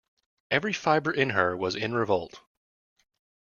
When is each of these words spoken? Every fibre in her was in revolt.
Every 0.49 0.73
fibre 0.73 1.11
in 1.11 1.29
her 1.29 1.55
was 1.55 1.75
in 1.75 1.93
revolt. 1.93 2.41